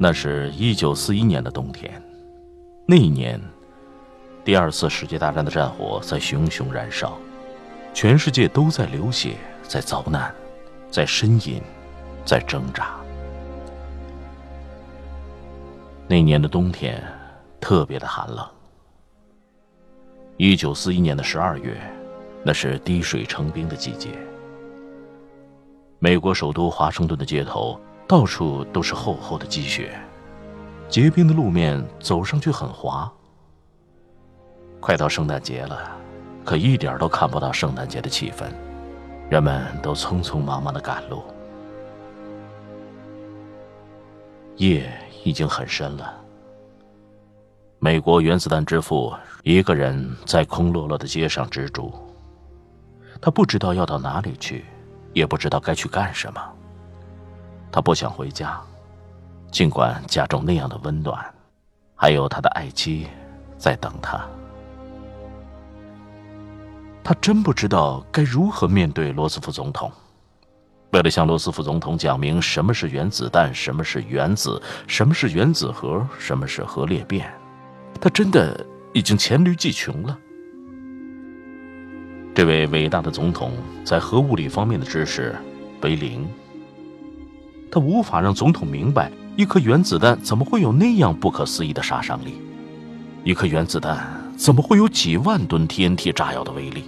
[0.00, 2.00] 那是一九四一年的冬天，
[2.86, 3.40] 那一年，
[4.44, 7.18] 第二次世界大战的战火在熊熊燃烧，
[7.92, 9.34] 全世界都在流血，
[9.64, 10.32] 在遭难，
[10.88, 11.60] 在呻吟，
[12.24, 12.94] 在挣扎。
[16.06, 17.02] 那年的冬天
[17.60, 18.48] 特别的寒冷。
[20.36, 21.76] 一九四一年的十二月，
[22.44, 24.10] 那是滴水成冰的季节。
[25.98, 27.80] 美国首都华盛顿的街头。
[28.08, 29.94] 到处都是厚厚的积雪，
[30.88, 33.12] 结冰的路面走上去很滑。
[34.80, 35.94] 快到圣诞节了，
[36.42, 38.46] 可一点都看不到圣诞节的气氛，
[39.28, 41.22] 人们都匆匆忙忙的赶路。
[44.56, 44.90] 夜
[45.22, 46.14] 已经很深了。
[47.78, 51.92] 美国原子弹之父一个人在空落落的街上执着，
[53.20, 54.64] 他不知道要到哪里去，
[55.12, 56.40] 也不知道该去干什么。
[57.70, 58.60] 他不想回家，
[59.50, 61.18] 尽管家中那样的温暖，
[61.94, 63.06] 还有他的爱妻
[63.56, 64.26] 在等他。
[67.04, 69.90] 他真不知道该如何面对罗斯福总统。
[70.90, 77.30] 为了向罗斯福总统讲明什么是原子弹，什么是原子，什么是原子核，什么是核裂变，
[78.00, 80.18] 他真的已经黔驴技穷了。
[82.34, 83.52] 这位伟大的总统
[83.84, 85.36] 在核物理方面的知识
[85.82, 86.26] 为零。
[87.70, 92.40] 他无法让总统明白，一颗原子弹怎么会有那样不可思议的杀伤力？
[93.24, 96.84] 一颗原子弹怎么会有几万吨 TNT 炸药的威力？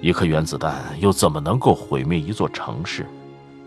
[0.00, 3.06] 一颗原子弹又怎么能够毁灭一座城市？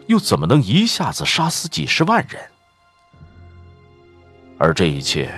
[0.08, 2.42] 又怎么能一下子杀死几十万人？
[4.58, 5.34] 而这一切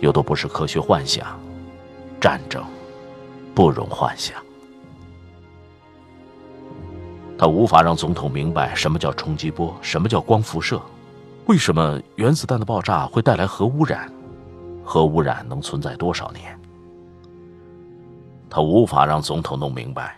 [0.00, 1.38] 又都不是科学幻想，
[2.20, 2.64] 战争
[3.54, 4.36] 不容幻想。
[7.38, 10.80] 他无法让总统明白什么叫冲击波，什么叫光辐射，
[11.46, 14.10] 为什么原子弹的爆炸会带来核污染，
[14.82, 16.58] 核污染能存在多少年？
[18.48, 20.16] 他无法让总统弄明白，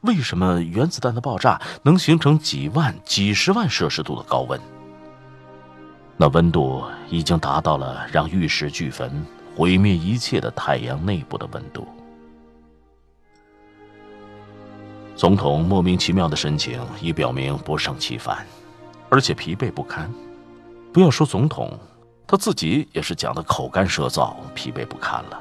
[0.00, 4.60] 为什么原子弹的爆炸能形成几万、几十万摄氏度的高温？
[6.16, 9.24] 那温度已经达到了让玉石俱焚、
[9.56, 11.86] 毁灭一切的太阳内部的温度。
[15.20, 18.38] 总统莫名其妙的神情已表明不胜其烦，
[19.10, 20.10] 而且疲惫不堪。
[20.94, 21.78] 不要说总统，
[22.26, 25.38] 他自己也是讲的口干舌燥、疲惫不堪了。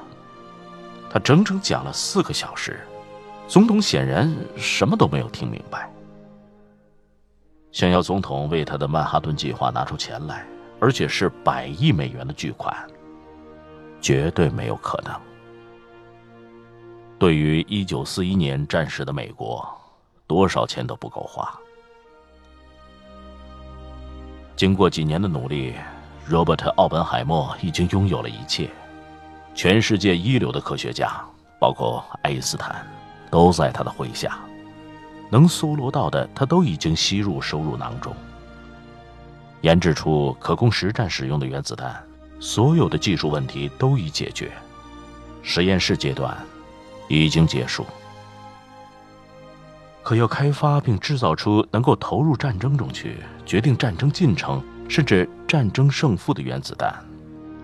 [1.09, 2.81] 他整整讲了四个小时，
[3.47, 5.89] 总统显然什么都没有听明白。
[7.71, 10.45] 想要总统为他的曼哈顿计划拿出钱来，
[10.81, 12.75] 而且是百亿美元的巨款，
[14.01, 15.28] 绝对没有可能。
[17.19, 19.67] 对于一九四一年战时的美国，
[20.25, 21.53] 多少钱都不够花。
[24.55, 25.73] 经过几年的努力
[26.29, 28.69] ，Robert 奥本海默已经拥有了一切。
[29.53, 31.21] 全世界一流的科学家，
[31.59, 32.87] 包括爱因斯坦，
[33.29, 34.39] 都在他的麾下。
[35.29, 38.15] 能搜罗到的，他都已经吸入收入囊中。
[39.59, 42.01] 研制出可供实战使用的原子弹，
[42.39, 44.49] 所有的技术问题都已解决。
[45.43, 46.37] 实验室阶段。
[47.09, 47.85] 已经结束，
[50.03, 56.93] 可要开发并制造出能够投入战争中去、决定战争进程甚至战争胜负的原子弹，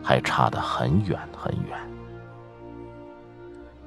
[0.04, 1.80] 还差得很远很远。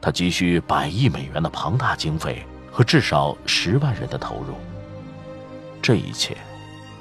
[0.00, 4.54] 他急需百亿美元的庞大经费和至少十万人的投入。
[5.82, 6.36] 这一切，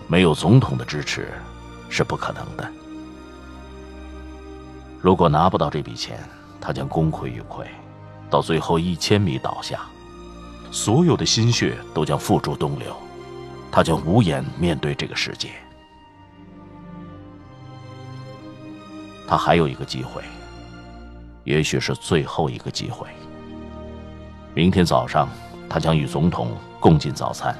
[0.08, 1.28] 没有总统的支持
[1.90, 2.68] 是不可能的。
[5.00, 6.20] 如果拿不到这笔钱，
[6.60, 7.68] 他将功亏一篑。
[8.30, 9.82] 到最后一千米倒下，
[10.72, 12.96] 所有的心血都将付诸东流，
[13.72, 15.50] 他将无颜面对这个世界。
[19.28, 20.22] 他还有一个机会，
[21.44, 23.08] 也许是最后一个机会。
[24.54, 25.30] 明天早上，
[25.70, 27.56] 他将与总统共进早餐，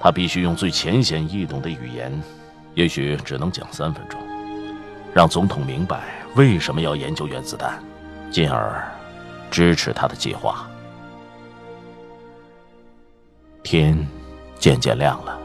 [0.00, 2.12] 他必须用最浅显易懂的语言，
[2.74, 4.20] 也许只能讲三分钟，
[5.14, 6.02] 让总统明白
[6.36, 7.82] 为什么要研究原子弹，
[8.30, 8.84] 进而。
[9.52, 10.66] 支持他的计划。
[13.62, 13.96] 天
[14.58, 15.38] 渐渐亮了，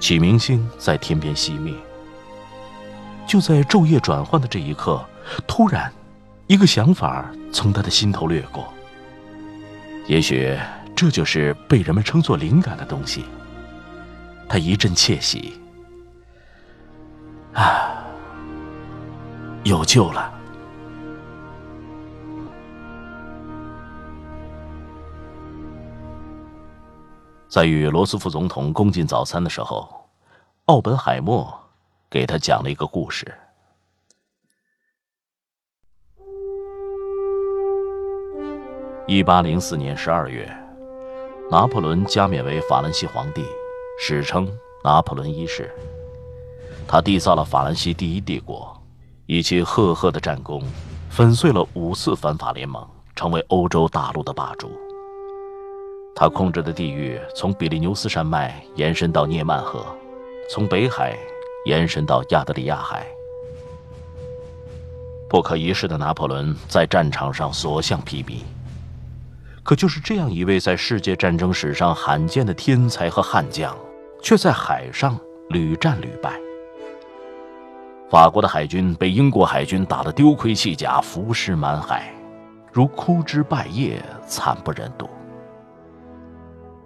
[0.00, 1.72] 启明星在天边熄灭。
[3.24, 5.04] 就在昼夜转换的这一刻，
[5.46, 5.92] 突然，
[6.48, 8.72] 一个想法从他的心头掠过。
[10.06, 10.58] 也许
[10.96, 13.24] 这就是被人们称作灵感的东西。
[14.48, 15.54] 他一阵窃喜，
[17.54, 18.04] 啊，
[19.62, 20.32] 有救了！
[27.52, 29.86] 在与罗斯福总统共进早餐的时候，
[30.64, 31.54] 奥本海默。
[32.08, 33.30] 给他讲了一个故事。
[39.06, 40.50] 一八零四年十二月，
[41.50, 43.44] 拿破仑加冕为法兰西皇帝，
[44.00, 44.50] 史称
[44.82, 45.70] 拿破仑一世。
[46.88, 48.74] 他缔造了法兰西第一帝国，
[49.26, 50.62] 以其赫赫的战功，
[51.10, 54.70] 粉碎了五次反法联盟，成为欧洲大陆的霸主。
[56.14, 59.84] 他控制的地域从比利牛斯山脉延伸到涅曼河，
[60.50, 61.16] 从北海。
[61.64, 63.06] 延伸到亚得里亚海，
[65.30, 68.38] 不可一世的拿破仑在战场上所向披靡。
[69.62, 73.78] 可就是这样一位在世界战争史上罕见的天才和悍将，
[74.20, 75.16] 却在海上
[75.50, 76.32] 屡战屡败。
[78.10, 82.12] 法国的海军被英国海军打得丢盔弃甲、浮尸满海，
[82.72, 85.08] 如枯枝败叶，惨不忍睹。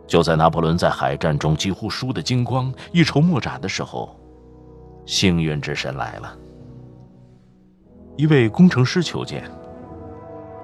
[0.06, 4.14] 就在拿破仑在海战中几乎输得精光、一筹莫展的时候，
[5.04, 6.36] 幸运之神来了。
[8.16, 9.44] 一位工程师求见，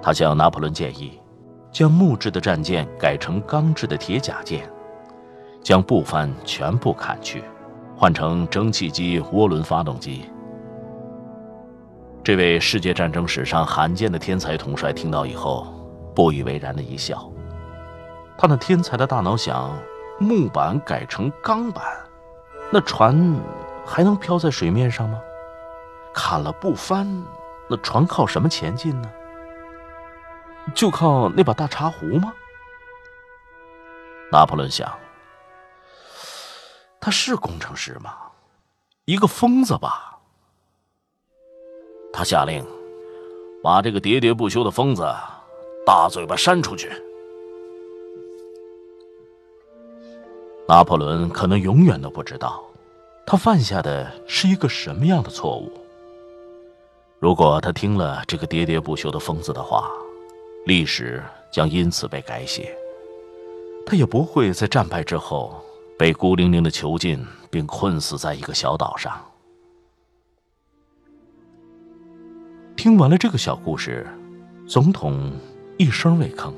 [0.01, 1.19] 他向拿破仑建议，
[1.71, 4.67] 将木质的战舰改成钢制的铁甲舰，
[5.61, 7.43] 将布帆全部砍去，
[7.95, 10.23] 换成蒸汽机涡轮发动机。
[12.23, 15.67] 这位世界战争史上罕见的天才统帅听到以后，
[16.15, 17.29] 不以为然的一笑。
[18.43, 19.73] 他那天才的大脑想：
[20.19, 21.81] 木板改成钢板，
[22.69, 23.39] 那船。
[23.85, 25.17] 还能漂在水面上吗？
[26.13, 27.23] 砍了不翻，
[27.69, 29.09] 那船靠什么前进呢？
[30.75, 32.33] 就靠那把大茶壶吗？
[34.29, 34.91] 拿破仑想，
[36.99, 38.13] 他是工程师吗？
[39.05, 40.17] 一个疯子吧。
[42.11, 42.65] 他下令，
[43.63, 45.09] 把这个喋喋不休的疯子
[45.85, 46.91] 大嘴巴扇出去。
[50.67, 52.63] 拿破仑可能永远都不知道。
[53.25, 55.71] 他犯下的是一个什么样的错误？
[57.19, 59.89] 如果他听了这个喋喋不休的疯子的话，
[60.65, 62.75] 历史将因此被改写。
[63.85, 65.61] 他也不会在战败之后
[65.97, 69.21] 被孤零零的囚禁，并困死在一个小岛上。
[72.75, 74.05] 听完了这个小故事，
[74.67, 75.31] 总统
[75.77, 76.51] 一声未吭。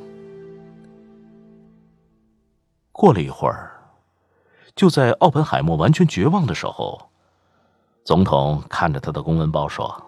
[2.91, 3.71] 过了一会儿。
[4.75, 6.99] 就在奥本海默完全绝望的时候，
[8.03, 10.03] 总统看着他的公文包说：“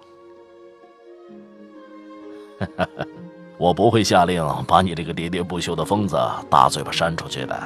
[3.58, 6.20] 我不会下令把你这个喋喋不休的疯子
[6.50, 7.58] 大嘴巴扇出去的，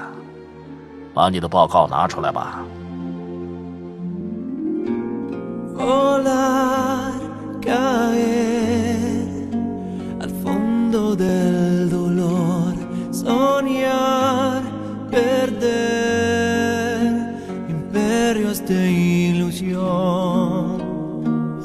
[1.12, 2.64] 把你的报告拿出来吧。”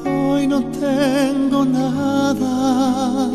[0.06, 3.32] Hoy no tengo nada,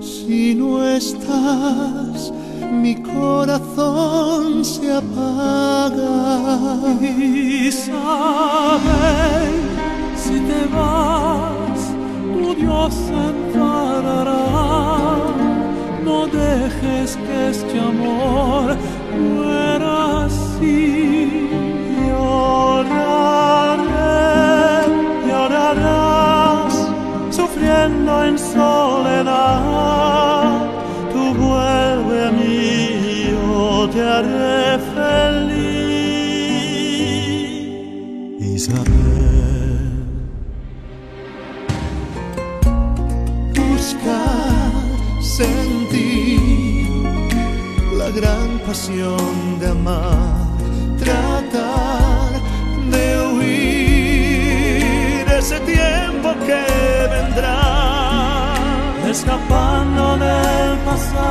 [0.00, 2.32] si no estás,
[2.72, 5.98] mi corazón se apaga.
[6.98, 8.00] Y sabes,
[10.16, 11.92] si te vas,
[12.32, 14.46] tu Dios se enfadará.
[16.02, 18.78] No dejes que este amor
[27.84, 29.32] en soledad,
[31.12, 35.60] tú vuelve a mí, yo te haré feliz.
[38.38, 40.04] Isabel,
[43.54, 44.72] buscar,
[45.22, 46.80] sentir
[47.96, 50.48] la gran pasión de amar,
[50.98, 52.32] tratar
[52.90, 56.69] de huir ese tiempo que
[59.20, 61.29] escapando del pasado.